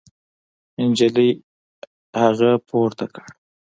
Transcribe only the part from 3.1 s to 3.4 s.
کړ.